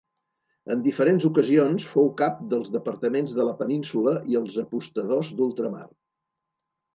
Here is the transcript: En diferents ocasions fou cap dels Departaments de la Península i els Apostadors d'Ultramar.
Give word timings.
En 0.75 0.79
diferents 0.85 1.25
ocasions 1.27 1.85
fou 1.89 2.09
cap 2.21 2.39
dels 2.53 2.71
Departaments 2.77 3.35
de 3.41 3.45
la 3.49 3.53
Península 3.61 4.15
i 4.33 4.41
els 4.41 4.59
Apostadors 4.65 5.31
d'Ultramar. 5.43 5.85